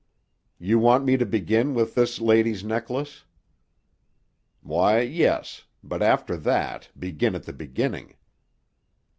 [0.57, 3.23] "You want me to begin with this lady's necklace?"
[4.63, 5.65] "Why, yes.
[5.83, 8.15] But after that, begin at the beginning."